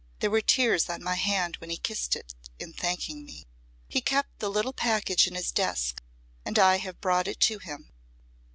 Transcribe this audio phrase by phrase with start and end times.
[0.19, 3.45] There were tears on my hand when he kissed it in thanking me.
[3.87, 6.01] He kept the little package in his desk,
[6.43, 7.91] and I have brought it to him."